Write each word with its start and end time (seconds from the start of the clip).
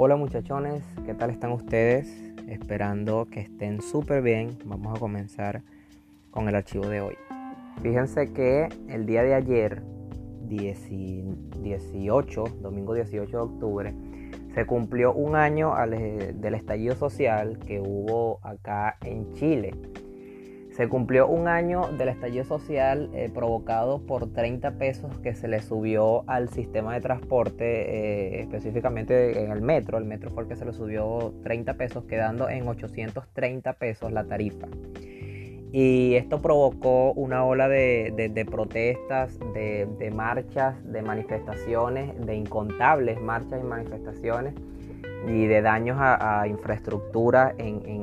Hola 0.00 0.14
muchachones, 0.14 0.84
¿qué 1.04 1.12
tal 1.12 1.30
están 1.30 1.50
ustedes? 1.50 2.06
Esperando 2.46 3.26
que 3.28 3.40
estén 3.40 3.82
súper 3.82 4.22
bien. 4.22 4.56
Vamos 4.64 4.96
a 4.96 5.00
comenzar 5.00 5.64
con 6.30 6.48
el 6.48 6.54
archivo 6.54 6.86
de 6.86 7.00
hoy. 7.00 7.16
Fíjense 7.82 8.32
que 8.32 8.68
el 8.88 9.06
día 9.06 9.24
de 9.24 9.34
ayer, 9.34 9.82
18, 10.42 12.44
domingo 12.60 12.94
18 12.94 13.28
de 13.28 13.42
octubre, 13.42 13.92
se 14.54 14.66
cumplió 14.66 15.12
un 15.12 15.34
año 15.34 15.74
del 15.74 16.54
estallido 16.54 16.94
social 16.94 17.58
que 17.58 17.80
hubo 17.80 18.38
acá 18.46 18.98
en 19.04 19.32
Chile. 19.32 19.74
Se 20.78 20.88
cumplió 20.88 21.26
un 21.26 21.48
año 21.48 21.88
del 21.98 22.08
estallido 22.08 22.44
social 22.44 23.10
eh, 23.12 23.28
provocado 23.34 23.98
por 23.98 24.32
30 24.32 24.78
pesos 24.78 25.18
que 25.24 25.34
se 25.34 25.48
le 25.48 25.60
subió 25.60 26.22
al 26.30 26.50
sistema 26.50 26.94
de 26.94 27.00
transporte, 27.00 27.64
eh, 27.64 28.40
específicamente 28.42 29.42
en 29.42 29.50
el 29.50 29.60
metro. 29.60 29.98
El 29.98 30.04
metro 30.04 30.30
fue 30.30 30.44
el 30.44 30.48
que 30.48 30.54
se 30.54 30.64
le 30.64 30.72
subió 30.72 31.34
30 31.42 31.74
pesos, 31.74 32.04
quedando 32.04 32.48
en 32.48 32.68
830 32.68 33.72
pesos 33.72 34.12
la 34.12 34.22
tarifa. 34.22 34.68
Y 35.72 36.14
esto 36.14 36.40
provocó 36.40 37.12
una 37.12 37.44
ola 37.44 37.68
de, 37.68 38.46
protestas, 38.48 39.36
de 39.52 40.12
marchas, 40.14 40.76
de 40.84 41.02
manifestaciones, 41.02 42.24
de 42.24 42.36
incontables 42.36 43.20
marchas 43.20 43.60
y 43.60 43.66
manifestaciones 43.66 44.54
y 45.26 45.46
de 45.46 45.62
daños 45.62 45.96
a, 46.00 46.46
infraestructura 46.46 47.54
en, 47.58 47.98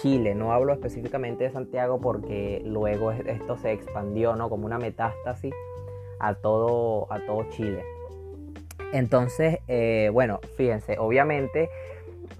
Chile. 0.00 0.36
No 0.36 0.52
hablo 0.52 0.72
específicamente 0.72 1.42
de 1.44 1.50
Santiago 1.50 2.00
porque 2.00 2.62
luego 2.64 3.10
esto 3.10 3.56
se 3.56 3.72
expandió 3.72 4.36
¿no? 4.36 4.48
como 4.48 4.64
una 4.66 4.78
metástasis 4.78 5.52
a 6.20 6.34
todo, 6.34 7.12
a 7.12 7.18
todo 7.26 7.44
Chile. 7.50 7.82
Entonces, 8.92 9.58
eh, 9.66 10.10
bueno, 10.12 10.38
fíjense, 10.56 10.96
obviamente 10.98 11.68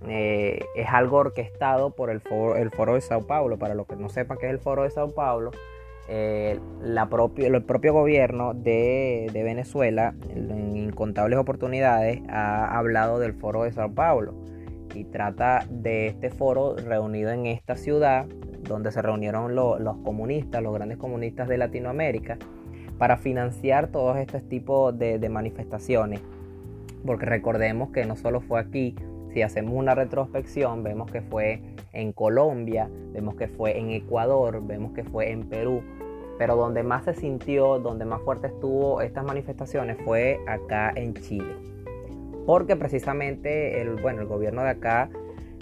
eh, 0.06 0.64
es 0.74 0.88
algo 0.88 1.18
orquestado 1.18 1.90
por 1.90 2.10
el 2.10 2.20
foro, 2.20 2.56
el 2.56 2.70
foro 2.70 2.94
de 2.94 3.00
Sao 3.00 3.26
Paulo. 3.26 3.58
Para 3.58 3.74
los 3.74 3.86
que 3.86 3.96
no 3.96 4.08
sepan 4.08 4.38
qué 4.38 4.46
es 4.46 4.52
el 4.52 4.58
Foro 4.58 4.84
de 4.84 4.90
Sao 4.90 5.10
Paulo, 5.10 5.50
eh, 6.10 6.58
la 6.82 7.06
el 7.36 7.62
propio 7.64 7.92
gobierno 7.92 8.54
de, 8.54 9.30
Venezuela 9.34 10.14
en 10.30 10.74
incontables 10.76 11.38
oportunidades 11.38 12.22
ha 12.30 12.78
hablado 12.78 13.18
del 13.18 13.34
foro 13.34 13.64
de 13.64 13.72
Sao 13.72 13.92
Paulo 13.92 14.34
y 14.94 15.04
trata 15.04 15.66
de 15.68 16.06
este 16.06 16.30
foro 16.30 16.76
reunido 16.76 17.30
en 17.30 17.44
esta 17.44 17.76
ciudad 17.76 18.26
donde 18.62 18.90
se 18.90 19.02
reunieron 19.02 19.54
los 19.54 19.96
comunistas, 19.98 20.62
los 20.62 20.72
grandes 20.72 20.96
comunistas 20.96 21.46
de 21.46 21.58
Latinoamérica 21.58 22.38
para 22.96 23.18
financiar 23.18 23.88
todos 23.88 24.16
estos 24.16 24.42
tipos 24.48 24.98
de, 24.98 25.18
de 25.18 25.28
manifestaciones. 25.28 26.20
Porque 27.04 27.26
recordemos 27.26 27.90
que 27.90 28.04
no 28.06 28.16
solo 28.16 28.40
fue 28.40 28.60
aquí, 28.60 28.96
si 29.32 29.42
hacemos 29.42 29.74
una 29.74 29.94
retrospección, 29.94 30.82
vemos 30.82 31.10
que 31.10 31.20
fue 31.20 31.62
en 31.92 32.12
Colombia, 32.12 32.90
vemos 33.12 33.36
que 33.36 33.46
fue 33.46 33.78
en 33.78 33.90
Ecuador, 33.90 34.66
vemos 34.66 34.92
que 34.92 35.04
fue 35.04 35.30
en 35.30 35.48
Perú, 35.48 35.82
pero 36.38 36.56
donde 36.56 36.82
más 36.82 37.04
se 37.04 37.14
sintió, 37.14 37.80
donde 37.80 38.04
más 38.04 38.22
fuerte 38.22 38.46
estuvo 38.46 39.00
estas 39.02 39.24
manifestaciones 39.24 39.98
fue 40.04 40.38
acá 40.46 40.92
en 40.94 41.14
Chile. 41.14 41.54
Porque 42.46 42.76
precisamente 42.76 43.80
el, 43.80 43.96
bueno, 43.96 44.22
el 44.22 44.28
gobierno 44.28 44.62
de 44.62 44.70
acá, 44.70 45.10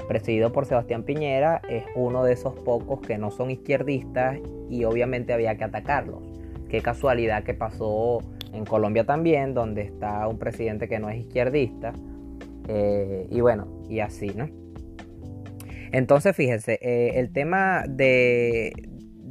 presidido 0.07 0.53
por 0.53 0.67
Sebastián 0.67 1.03
Piñera, 1.03 1.63
es 1.69 1.85
uno 1.97 2.23
de 2.23 2.35
esos 2.35 2.55
pocos 2.61 3.01
que 3.01 3.19
no 3.19 3.31
son 3.31 3.51
izquierdistas 3.51 4.39
y 4.69 4.85
obviamente 4.85 5.33
había 5.33 5.57
que 5.57 5.65
atacarlos. 5.65 6.23
Qué 6.69 6.83
casualidad 6.83 7.43
que 7.43 7.55
pasó 7.55 8.19
en 8.53 8.65
Colombia 8.65 9.05
también, 9.05 9.55
donde 9.55 9.83
está 9.83 10.29
un 10.29 10.39
presidente 10.39 10.89
que 10.89 10.99
no 10.99 11.09
es 11.09 11.21
izquierdista. 11.21 11.93
Eh, 12.69 13.27
y 13.31 13.41
bueno, 13.41 13.67
y 13.89 14.01
así, 14.01 14.33
¿no? 14.35 14.48
Entonces, 15.92 16.35
fíjense, 16.36 16.79
eh, 16.83 17.19
el 17.19 17.33
tema 17.33 17.85
de, 17.89 18.73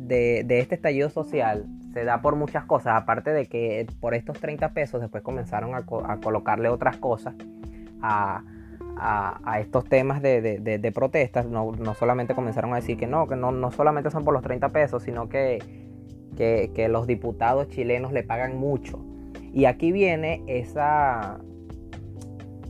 de, 0.08 0.60
este 0.60 0.76
estallido 0.76 1.10
social 1.10 1.66
se 1.94 2.04
da 2.04 2.22
por 2.22 2.36
muchas 2.36 2.66
cosas, 2.66 2.94
aparte 2.96 3.32
de 3.32 3.46
que 3.46 3.88
por 4.00 4.14
estos 4.14 4.40
30 4.40 4.74
pesos 4.74 5.02
después 5.02 5.24
comenzaron 5.24 5.76
a, 5.76 5.86
colocarle 5.86 6.70
otras 6.70 6.98
cosas 6.98 7.36
a, 8.02 8.44
estos 9.60 9.86
temas 9.86 10.22
de, 10.22 10.92
protestas, 10.94 11.46
no, 11.48 11.74
solamente 11.98 12.36
comenzaron 12.36 12.74
a 12.74 12.78
decir 12.78 12.98
que 12.98 13.08
no, 13.08 13.28
que 13.28 13.36
no, 13.36 13.52
no 13.52 13.72
solamente 13.72 14.12
son 14.12 14.24
por 14.24 14.34
los 14.34 14.44
30 14.44 14.70
pesos, 14.70 15.04
sino 15.04 15.30
que, 15.30 15.60
que, 16.36 16.88
los 16.90 17.08
diputados 17.08 17.70
chilenos 17.70 18.12
le 18.12 18.24
pagan 18.24 18.58
mucho. 18.58 19.04
Y 19.54 19.66
aquí 19.66 19.94
viene 19.94 20.44
esa, 20.48 21.40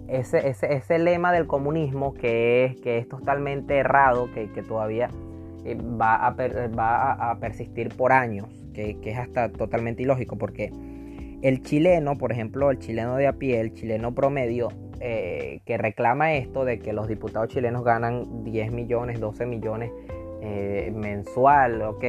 ese, 0.08 0.50
ese, 0.50 1.00
lema 1.00 1.32
del 1.32 1.48
comunismo 1.48 2.14
que 2.14 2.66
es, 2.66 2.80
que 2.80 3.00
es 3.00 3.10
totalmente 3.10 3.78
errado, 3.78 4.30
que, 4.34 4.52
que 4.52 4.62
todavía 4.62 5.10
eh, 5.66 5.76
va, 5.76 6.28
a 6.28 6.36
va 6.68 7.32
a, 7.32 7.40
persistir 7.40 7.90
por 7.90 8.14
años, 8.14 8.48
que, 8.74 8.98
es 9.04 9.18
hasta 9.18 9.52
totalmente 9.52 10.04
ilógico, 10.04 10.38
porque 10.38 10.72
el 11.42 11.64
chileno, 11.64 12.16
por 12.18 12.32
ejemplo, 12.32 12.70
el 12.70 12.78
chileno 12.78 13.16
de 13.16 13.26
a 13.26 13.34
pie, 13.34 13.60
el 13.60 13.74
chileno 13.74 14.14
promedio, 14.14 14.70
eh, 15.00 15.62
que 15.66 15.78
reclama 15.78 16.36
esto 16.36 16.66
de 16.66 16.80
que 16.80 16.94
los 16.94 17.08
diputados 17.08 17.50
chilenos 17.50 17.84
ganan 17.84 18.44
10 18.44 18.72
millones, 18.72 19.20
12 19.20 19.48
millones 19.48 19.92
eh, 20.42 20.94
mensual, 20.96 21.82
ok, 21.82 22.06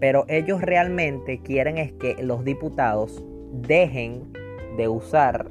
pero 0.00 0.24
ellos 0.28 0.62
realmente 0.62 1.40
quieren 1.40 1.76
es 1.76 1.92
que 1.92 2.16
los 2.22 2.44
diputados 2.44 3.22
dejen 3.52 4.32
de 4.78 4.88
usar, 4.88 5.48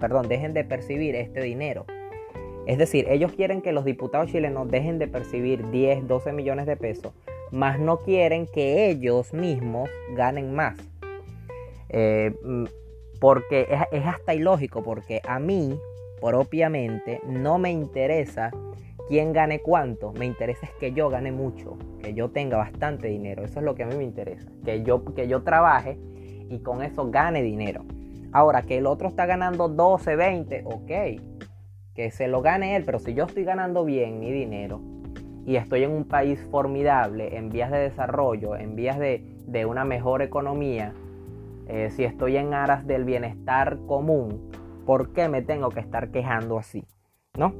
perdón, 0.00 0.26
dejen 0.28 0.54
de 0.54 0.64
percibir 0.64 1.14
este 1.14 1.40
dinero. 1.40 1.86
Es 2.66 2.78
decir, 2.78 3.06
ellos 3.08 3.32
quieren 3.32 3.62
que 3.62 3.72
los 3.72 3.84
diputados 3.84 4.30
chilenos 4.30 4.68
dejen 4.68 4.98
de 4.98 5.06
percibir 5.06 5.70
10, 5.70 6.08
12 6.08 6.32
millones 6.32 6.66
de 6.66 6.76
pesos, 6.76 7.12
mas 7.52 7.78
no 7.78 7.98
quieren 7.98 8.46
que 8.46 8.90
ellos 8.90 9.32
mismos 9.32 9.88
ganen 10.16 10.52
más. 10.54 10.76
Eh, 11.88 12.34
mm, 12.42 12.64
porque 13.20 13.68
es, 13.92 14.04
hasta 14.04 14.34
ilógico, 14.34 14.82
porque 14.82 15.22
a 15.26 15.38
mí, 15.38 15.78
propiamente, 16.20 17.20
no 17.24 17.58
me 17.58 17.70
interesa 17.70 18.50
quién 19.08 19.32
gane 19.32 19.60
cuánto, 19.60 20.12
me 20.12 20.26
interesa 20.26 20.66
es 20.66 20.72
que 20.72 20.92
yo 20.92 21.08
gane 21.08 21.30
mucho, 21.30 21.78
que 22.02 22.14
yo 22.14 22.30
tenga 22.30 22.56
bastante 22.56 23.06
dinero, 23.06 23.44
eso 23.44 23.60
es 23.60 23.64
lo 23.64 23.76
que 23.76 23.84
a 23.84 23.86
mí 23.86 23.94
me 23.94 24.04
interesa, 24.04 24.50
que 24.64 24.82
yo, 24.82 25.04
que 25.14 25.28
yo 25.28 25.44
trabaje 25.44 25.96
y 26.50 26.58
con 26.58 26.82
eso 26.82 27.10
gane 27.10 27.42
dinero. 27.42 27.84
Ahora, 28.32 28.62
que 28.62 28.78
el 28.78 28.86
otro 28.86 29.08
está 29.08 29.24
ganando 29.24 29.68
12, 29.68 30.16
20, 30.16 30.64
ok, 30.66 30.90
que 31.96 32.10
se 32.10 32.28
lo 32.28 32.42
gane 32.42 32.76
él, 32.76 32.84
pero 32.84 32.98
si 32.98 33.14
yo 33.14 33.24
estoy 33.24 33.44
ganando 33.44 33.84
bien 33.84 34.20
mi 34.20 34.30
dinero 34.30 34.80
y 35.46 35.56
estoy 35.56 35.82
en 35.82 35.90
un 35.90 36.04
país 36.04 36.38
formidable, 36.50 37.36
en 37.36 37.48
vías 37.48 37.70
de 37.70 37.78
desarrollo, 37.78 38.54
en 38.56 38.76
vías 38.76 38.98
de, 38.98 39.24
una 39.66 39.84
mejor 39.84 40.20
economía, 40.20 40.92
eh, 41.68 41.88
si 41.90 42.04
estoy 42.04 42.36
en 42.36 42.52
aras 42.52 42.86
del 42.86 43.04
bienestar 43.04 43.78
común, 43.86 44.50
¿por 44.84 45.12
qué 45.14 45.28
me 45.28 45.40
tengo 45.40 45.70
que 45.70 45.80
estar 45.80 46.10
quejando 46.10 46.58
así? 46.58 46.84
¿No? 47.38 47.54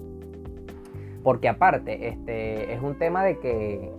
Porque 1.22 1.48
aparte, 1.48 2.08
este, 2.08 2.74
es 2.74 2.82
un 2.82 2.98
tema 2.98 3.24
de 3.24 3.38
que, 3.38 3.90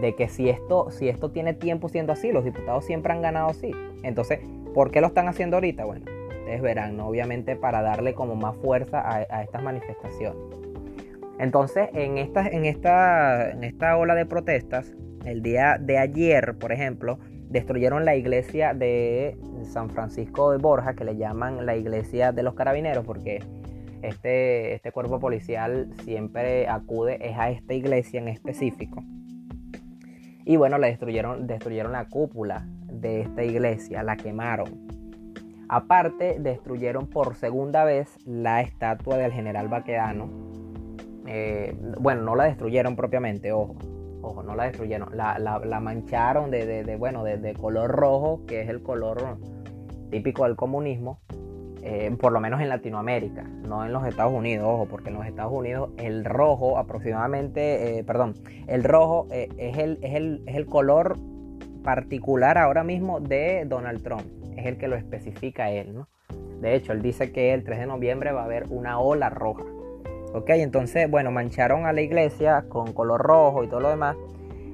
de 0.00 0.14
que 0.14 0.28
si, 0.28 0.48
esto, 0.48 0.90
si 0.90 1.08
esto 1.08 1.32
tiene 1.32 1.54
tiempo 1.54 1.88
siendo 1.88 2.12
así, 2.12 2.30
los 2.30 2.44
diputados 2.44 2.84
siempre 2.84 3.12
han 3.12 3.22
ganado 3.22 3.48
así. 3.48 3.72
Entonces, 4.04 4.40
¿por 4.72 4.90
qué 4.90 5.00
lo 5.00 5.08
están 5.08 5.26
haciendo 5.26 5.56
ahorita? 5.56 5.84
Bueno, 5.84 6.04
ustedes 6.46 6.62
verán, 6.62 7.00
obviamente 7.00 7.56
para 7.56 7.82
darle 7.82 8.14
como 8.14 8.36
más 8.36 8.54
fuerza 8.58 9.02
a, 9.04 9.42
estas 9.42 9.64
manifestaciones. 9.64 10.40
Entonces, 11.40 11.88
en 11.92 12.18
esta, 12.18 13.96
ola 13.96 14.14
de 14.14 14.26
protestas, 14.26 14.94
el 15.24 15.42
día 15.42 15.76
de 15.80 15.98
ayer, 15.98 16.56
por 16.56 16.70
ejemplo, 16.70 17.18
destruyeron 17.50 18.04
la 18.04 18.14
iglesia 18.14 18.74
de 18.74 19.36
San 19.64 19.90
Francisco 19.90 20.52
de 20.52 20.58
Borja, 20.58 20.94
que 20.94 21.04
le 21.04 21.16
llaman 21.16 21.66
la 21.66 21.74
iglesia 21.74 22.30
de 22.30 22.44
los 22.44 22.54
carabineros, 22.54 23.04
porque 23.04 23.40
este, 24.02 24.74
este 24.74 24.92
cuerpo 24.92 25.18
policial 25.18 25.90
siempre 26.04 26.68
acude 26.68 27.18
es 27.28 27.36
a 27.36 27.50
esta 27.50 27.74
iglesia 27.74 28.20
en 28.20 28.28
específico. 28.28 29.02
Y 30.44 30.54
bueno, 30.54 30.78
le 30.78 30.86
destruyeron, 30.86 31.48
destruyeron 31.48 31.90
la 31.90 32.04
cúpula 32.04 32.68
de 32.86 33.22
esta 33.22 33.42
iglesia, 33.42 34.04
la 34.04 34.16
quemaron. 34.16 34.85
Aparte, 35.68 36.36
destruyeron 36.38 37.08
por 37.08 37.34
segunda 37.34 37.84
vez 37.84 38.16
la 38.24 38.60
estatua 38.60 39.16
del 39.16 39.32
general 39.32 39.68
Baquedano. 39.68 40.30
Eh, 41.26 41.76
bueno, 41.98 42.22
no 42.22 42.36
la 42.36 42.44
destruyeron 42.44 42.94
propiamente, 42.94 43.52
ojo. 43.52 43.76
Ojo, 44.22 44.42
no 44.42 44.54
la 44.54 44.64
destruyeron. 44.64 45.16
La, 45.16 45.80
mancharon 45.80 46.50
de, 46.50 46.96
bueno, 46.98 47.24
de, 47.24 47.54
color 47.54 47.90
rojo, 47.90 48.44
que 48.46 48.60
es 48.60 48.68
el 48.68 48.82
color 48.82 49.38
típico 50.10 50.44
del 50.44 50.56
comunismo. 50.56 51.20
Eh, 51.82 52.16
por 52.20 52.32
lo 52.32 52.40
menos 52.40 52.60
en 52.60 52.68
Latinoamérica, 52.68 53.44
no 53.44 53.84
en 53.84 53.92
los 53.92 54.04
Estados 54.04 54.32
Unidos, 54.32 54.66
ojo, 54.68 54.86
porque 54.86 55.10
en 55.10 55.14
los 55.14 55.26
Estados 55.26 55.52
Unidos 55.52 55.90
el 55.98 56.24
rojo 56.24 56.78
aproximadamente, 56.78 57.98
eh, 57.98 58.04
perdón, 58.04 58.34
el 58.66 58.82
rojo 58.82 59.28
es, 59.30 59.48
el, 59.78 60.00
es, 60.02 60.14
el, 60.16 60.42
es 60.46 60.56
el 60.56 60.66
color 60.66 61.16
particular 61.84 62.58
ahora 62.58 62.82
mismo 62.82 63.20
de 63.20 63.66
Donald 63.66 64.02
Trump 64.02 64.24
es 64.56 64.66
el 64.66 64.78
que 64.78 64.88
lo 64.88 64.96
especifica 64.96 65.70
él, 65.70 65.94
¿no? 65.94 66.08
De 66.60 66.74
hecho, 66.74 66.92
él 66.92 67.02
dice 67.02 67.32
que 67.32 67.52
el 67.52 67.64
3 67.64 67.80
de 67.80 67.86
noviembre 67.86 68.32
va 68.32 68.42
a 68.42 68.44
haber 68.44 68.64
una 68.70 68.98
ola 68.98 69.30
roja. 69.30 69.64
Ok, 70.32 70.50
entonces, 70.50 71.10
bueno, 71.10 71.30
mancharon 71.30 71.86
a 71.86 71.92
la 71.92 72.00
iglesia 72.00 72.64
con 72.68 72.92
color 72.92 73.20
rojo 73.20 73.64
y 73.64 73.68
todo 73.68 73.80
lo 73.80 73.90
demás. 73.90 74.16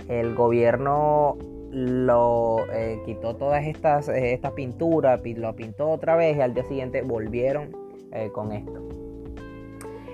El 0.09 0.35
gobierno 0.35 1.37
lo 1.71 2.67
eh, 2.73 3.01
quitó 3.05 3.37
todas 3.37 3.65
estas, 3.65 4.09
eh, 4.09 4.41
pinturas, 4.55 5.21
lo 5.25 5.57
pintó 5.57 5.91
otra 5.91 6.17
vez 6.17 6.37
y 6.37 6.41
al 6.41 6.55
día 6.55 6.65
siguiente 6.65 7.03
volvieron 7.03 7.75
eh, 8.13 8.31
con 8.33 8.53
esto. 8.53 8.89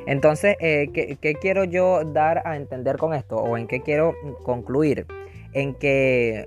Entonces, 0.07 0.57
¿qué, 0.59 1.19
¿qué, 1.21 1.35
quiero 1.35 1.65
yo 1.65 2.03
dar 2.03 2.47
a 2.47 2.57
entender 2.57 2.97
con 2.97 3.13
esto? 3.13 3.37
¿O 3.37 3.59
en 3.59 3.67
qué 3.67 3.83
quiero 3.83 4.15
concluir? 4.43 5.07
En 5.53 5.75
que, 5.75 6.47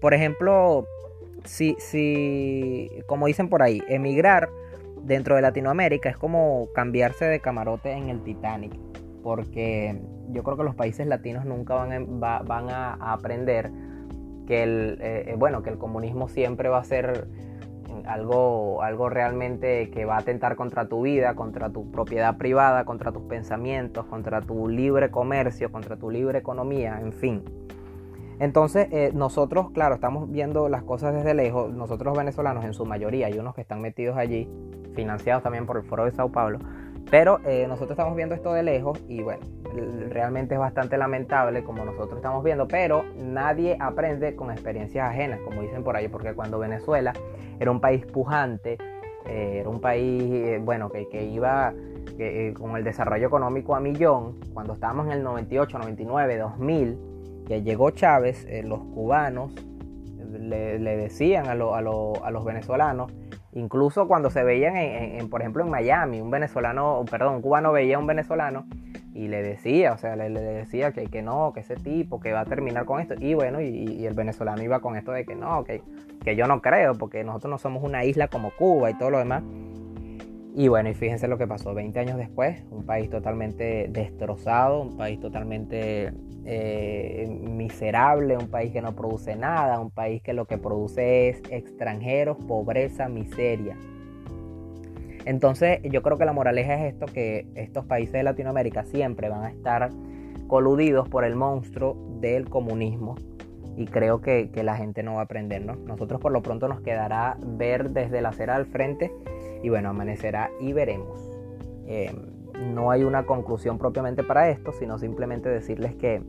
por 0.00 0.12
ejemplo, 0.12 0.86
si, 1.44 1.76
si, 1.78 2.90
como 3.06 3.26
dicen 3.26 3.48
por 3.48 3.62
ahí, 3.62 3.82
emigrar 3.88 4.48
dentro 5.02 5.36
de 5.36 5.42
Latinoamérica 5.42 6.08
es 6.08 6.16
como 6.16 6.68
cambiarse 6.74 7.24
de 7.24 7.40
camarote 7.40 7.92
en 7.92 8.08
el 8.08 8.22
Titanic, 8.22 8.72
porque 9.22 10.00
yo 10.30 10.42
creo 10.42 10.56
que 10.56 10.64
los 10.64 10.74
países 10.74 11.06
latinos 11.06 11.44
nunca 11.44 11.74
van 11.74 12.70
a, 12.70 13.12
aprender 13.12 13.70
que 14.46 14.62
el, 14.62 14.98
eh, 15.00 15.24
eh, 15.28 15.34
bueno, 15.36 15.62
que 15.62 15.70
el 15.70 15.78
comunismo 15.78 16.28
siempre 16.28 16.68
va 16.68 16.78
a 16.78 16.84
ser 16.84 17.28
algo, 18.06 18.82
algo 18.82 19.08
realmente 19.08 19.90
que 19.90 20.04
va 20.04 20.16
a 20.16 20.18
atentar 20.18 20.56
contra 20.56 20.88
tu 20.88 21.02
vida, 21.02 21.34
contra 21.34 21.70
tu 21.70 21.90
propiedad 21.90 22.36
privada, 22.36 22.84
contra 22.84 23.12
tus 23.12 23.22
pensamientos, 23.22 24.06
contra 24.06 24.40
tu 24.40 24.68
libre 24.68 25.10
comercio, 25.10 25.70
contra 25.70 25.96
tu 25.96 26.10
libre 26.10 26.38
economía, 26.38 26.98
en 27.00 27.12
fin. 27.12 27.42
Entonces, 28.42 28.88
eh, 28.90 29.12
nosotros, 29.14 29.70
claro, 29.70 29.94
estamos 29.94 30.28
viendo 30.28 30.68
las 30.68 30.82
cosas 30.82 31.14
desde 31.14 31.32
lejos, 31.32 31.72
nosotros 31.72 32.06
los 32.06 32.18
venezolanos 32.18 32.64
en 32.64 32.74
su 32.74 32.84
mayoría, 32.84 33.28
hay 33.28 33.38
unos 33.38 33.54
que 33.54 33.60
están 33.60 33.80
metidos 33.80 34.16
allí, 34.16 34.50
financiados 34.96 35.44
también 35.44 35.64
por 35.64 35.76
el 35.76 35.84
Foro 35.84 36.06
de 36.06 36.10
Sao 36.10 36.32
Paulo, 36.32 36.58
pero 37.08 37.38
eh, 37.44 37.66
nosotros 37.68 37.92
estamos 37.92 38.16
viendo 38.16 38.34
esto 38.34 38.52
de 38.52 38.64
lejos 38.64 39.00
y 39.06 39.22
bueno, 39.22 39.46
realmente 40.08 40.54
es 40.54 40.60
bastante 40.60 40.98
lamentable 40.98 41.62
como 41.62 41.84
nosotros 41.84 42.16
estamos 42.16 42.42
viendo, 42.42 42.66
pero 42.66 43.04
nadie 43.16 43.76
aprende 43.78 44.34
con 44.34 44.50
experiencias 44.50 45.08
ajenas, 45.08 45.38
como 45.44 45.62
dicen 45.62 45.84
por 45.84 45.94
ahí, 45.94 46.08
porque 46.08 46.34
cuando 46.34 46.58
Venezuela 46.58 47.12
era 47.60 47.70
un 47.70 47.80
país 47.80 48.04
pujante, 48.06 48.76
eh, 49.26 49.58
era 49.60 49.68
un 49.68 49.80
país, 49.80 50.60
bueno, 50.64 50.90
que, 50.90 51.08
que 51.08 51.26
iba 51.26 51.72
con 52.58 52.76
el 52.76 52.82
desarrollo 52.82 53.28
económico 53.28 53.76
a 53.76 53.80
millón, 53.80 54.40
cuando 54.52 54.74
estábamos 54.74 55.06
en 55.06 55.12
el 55.12 55.22
98, 55.22 55.78
99, 55.78 56.38
2000, 56.38 57.12
que 57.46 57.62
llegó 57.62 57.90
Chávez, 57.90 58.46
eh, 58.48 58.62
los 58.62 58.80
cubanos 58.80 59.54
le, 60.38 60.96
decían 60.96 61.48
a, 61.48 61.54
los 61.54 62.44
venezolanos, 62.44 63.12
incluso 63.52 64.08
cuando 64.08 64.30
se 64.30 64.42
veían, 64.42 64.76
en, 64.76 65.28
por 65.28 65.40
ejemplo, 65.40 65.62
en 65.64 65.70
Miami, 65.70 66.20
un 66.20 66.30
venezolano, 66.30 67.04
perdón, 67.10 67.36
un 67.36 67.42
cubano 67.42 67.72
veía 67.72 67.96
a 67.96 67.98
un 67.98 68.06
venezolano 68.06 68.66
y 69.14 69.28
le 69.28 69.42
decía, 69.42 69.92
o 69.92 69.98
sea, 69.98 70.16
le, 70.16 70.30
decía 70.30 70.92
que, 70.92 71.06
que, 71.06 71.22
no, 71.22 71.52
que 71.52 71.60
ese 71.60 71.76
tipo, 71.76 72.18
que 72.18 72.32
va 72.32 72.40
a 72.40 72.44
terminar 72.46 72.86
con 72.86 73.00
esto. 73.00 73.14
Y 73.18 73.34
bueno, 73.34 73.60
y, 73.60 74.06
el 74.06 74.14
venezolano 74.14 74.62
iba 74.62 74.80
con 74.80 74.96
esto 74.96 75.12
de 75.12 75.26
que 75.26 75.34
no, 75.34 75.64
que, 75.64 75.82
que 76.24 76.34
yo 76.34 76.46
no 76.46 76.62
creo, 76.62 76.94
porque 76.94 77.22
nosotros 77.22 77.50
no 77.50 77.58
somos 77.58 77.82
una 77.82 78.04
isla 78.04 78.28
como 78.28 78.50
Cuba 78.50 78.90
y 78.90 78.94
todo 78.94 79.10
lo 79.10 79.18
demás. 79.18 79.42
Y 80.54 80.68
bueno, 80.68 80.90
y 80.90 80.94
fíjense 80.94 81.28
lo 81.28 81.38
que 81.38 81.46
pasó 81.46 81.72
20 81.72 81.98
años 81.98 82.18
después, 82.18 82.62
un 82.70 82.84
país 82.84 83.08
totalmente 83.08 83.88
destrozado, 83.90 84.82
un 84.82 84.98
país 84.98 85.18
totalmente 85.18 86.12
eh, 86.44 87.26
miserable, 87.40 88.36
un 88.36 88.48
país 88.48 88.70
que 88.70 88.82
no 88.82 88.94
produce 88.94 89.34
nada, 89.34 89.80
un 89.80 89.90
país 89.90 90.20
que 90.22 90.34
lo 90.34 90.44
que 90.44 90.58
produce 90.58 91.30
es 91.30 91.42
extranjeros, 91.50 92.36
pobreza, 92.36 93.08
miseria. 93.08 93.78
Entonces 95.24 95.80
yo 95.84 96.02
creo 96.02 96.18
que 96.18 96.26
la 96.26 96.34
moraleja 96.34 96.74
es 96.74 96.94
esto, 96.94 97.06
que 97.06 97.46
estos 97.54 97.86
países 97.86 98.12
de 98.12 98.22
Latinoamérica 98.22 98.84
siempre 98.84 99.30
van 99.30 99.44
a 99.44 99.50
estar 99.50 99.88
coludidos 100.48 101.08
por 101.08 101.24
el 101.24 101.34
monstruo 101.34 101.96
del 102.20 102.50
comunismo 102.50 103.14
y 103.76 103.86
creo 103.86 104.20
que, 104.20 104.50
la 104.62 104.76
gente 104.76 105.02
no 105.02 105.14
va 105.14 105.20
a 105.20 105.24
aprender, 105.24 105.64
¿no? 105.64 105.76
Nosotros 105.76 106.20
por 106.20 106.30
lo 106.30 106.42
pronto 106.42 106.68
nos 106.68 106.82
quedará 106.82 107.38
ver 107.40 107.90
desde 107.90 108.20
la 108.20 108.30
acera 108.30 108.56
al 108.56 108.66
frente 108.66 109.10
y 109.62 109.68
bueno, 109.68 109.90
amanecerá 109.90 110.50
y 110.60 110.72
veremos. 110.72 111.18
Em, 111.86 112.32
no 112.74 112.90
hay 112.90 113.04
una 113.04 113.24
conclusión 113.24 113.78
propiamente 113.78 114.22
para 114.22 114.48
esto, 114.48 114.72
sino 114.72 114.98
simplemente 114.98 115.48
decirles 115.48 115.94
que, 115.94 116.22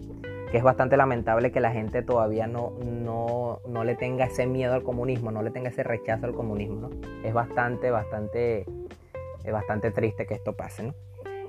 es 0.53 0.61
bastante 0.61 0.97
lamentable 0.97 1.51
que 1.51 1.59
la 1.59 1.71
gente 1.71 2.03
todavía 2.03 2.45
no, 2.45 2.73
no, 2.83 3.83
le 3.83 3.95
tenga 3.95 4.25
ese 4.25 4.45
miedo 4.45 4.75
al 4.75 4.83
comunismo, 4.83 5.31
no 5.31 5.41
le 5.41 5.49
tenga 5.49 5.69
ese 5.69 5.81
rechazo 5.81 6.27
al 6.27 6.35
comunismo. 6.35 6.89
¿no? 6.89 6.89
Es 7.23 7.33
bastante, 7.33 7.89
bastante, 7.89 8.67
es 9.43 9.51
bastante 9.51 9.89
triste 9.89 10.27
que 10.27 10.35
esto 10.35 10.53
pase. 10.53 10.83
¿no? 10.83 10.93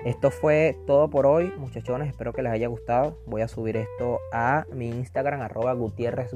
Esto 0.06 0.30
fue 0.30 0.78
todo 0.86 1.10
por 1.10 1.26
hoy, 1.26 1.52
muchachones. 1.58 2.08
Espero 2.08 2.32
que 2.32 2.42
les 2.42 2.52
haya 2.52 2.68
gustado. 2.68 3.18
Voy 3.26 3.42
a 3.42 3.48
subir 3.48 3.76
esto 3.76 4.20
a 4.32 4.64
mi 4.72 4.88
Instagram, 4.88 5.42
arroba 5.42 5.74
Gutiérrez 5.74 6.30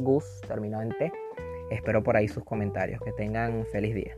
terminado 0.47 0.83
en 0.83 0.91
T. 0.91 1.13
Espero 1.71 2.03
por 2.03 2.17
ahí 2.17 2.29
sus 2.29 2.45
comentarios. 2.45 3.01
Que 3.01 3.13
tengan 3.13 3.65
feliz 3.73 3.95
día. 3.95 4.15